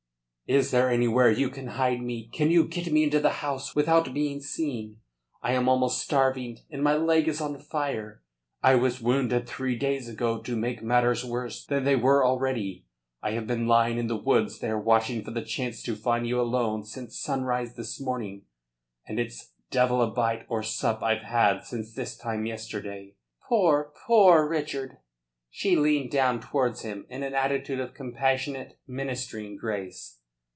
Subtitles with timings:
[0.59, 2.27] "Is there anywhere you can hide me?
[2.27, 4.99] Can you get me into the house without being seen?
[5.41, 8.21] I am almost starving, and my leg is on fire.
[8.61, 12.85] I was wounded three days ago to make matters worse than they were already.
[13.23, 16.41] I have been lying in the woods there watching for the chance to find you
[16.41, 18.41] alone since sunrise this morning,
[19.07, 23.15] and it's devil a bite or sup I've had since this time yesterday."
[23.47, 24.97] "Poor, poor Richard!"
[25.49, 30.17] She leaned down towards him in an attitude of compassionate, ministering grace.